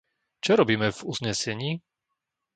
[0.43, 1.71] Čo robíme v uznesení?